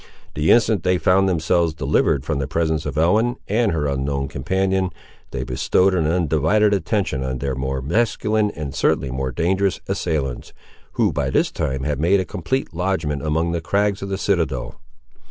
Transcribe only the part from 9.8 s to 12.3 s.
assailants, who by this time had made a